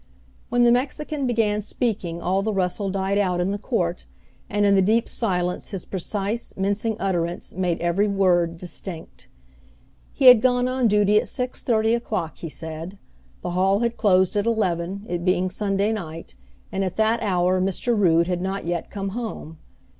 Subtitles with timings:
[0.49, 4.07] When the Mexican began speaking all the rustle died out in the court,
[4.49, 9.27] and in the deep silence his precise, mincing utterance made every word distinct.
[10.11, 12.97] He had gone on duty at six thirty o'clock, he said;
[13.43, 16.33] the hall had closed at eleven, it being Sunday night,
[16.71, 17.95] and at that hour Mr.
[17.95, 19.59] Rood had not yet come home.